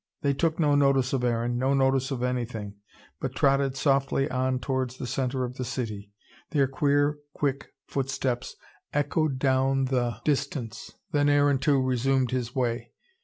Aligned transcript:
They 0.23 0.33
took 0.33 0.57
no 0.59 0.73
notice 0.73 1.13
of 1.13 1.23
Aaron, 1.23 1.59
no 1.59 1.75
notice 1.75 2.09
of 2.09 2.23
anything, 2.23 2.73
but 3.19 3.35
trotted 3.35 3.77
softly 3.77 4.27
on 4.31 4.57
towards 4.57 4.97
the 4.97 5.05
centre 5.05 5.43
of 5.43 5.57
the 5.57 5.63
city. 5.63 6.11
Their 6.49 6.67
queer, 6.67 7.19
quick 7.33 7.67
footsteps 7.85 8.55
echoed 8.93 9.37
down 9.37 9.85
the 9.85 10.19
distance. 10.25 10.93
Then 11.11 11.29
Aaron 11.29 11.59
too 11.59 11.79
resumed 11.79 12.31
his 12.31 12.55
way. 12.55 12.93